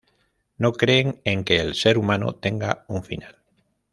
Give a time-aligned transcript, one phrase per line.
[0.57, 3.37] No creen en que el ser humano tenga un final.